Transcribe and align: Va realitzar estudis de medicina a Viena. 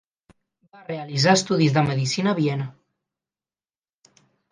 Va 0.77 0.79
realitzar 0.85 1.35
estudis 1.39 1.75
de 1.75 1.83
medicina 1.89 2.31
a 2.31 2.37
Viena. 2.39 2.65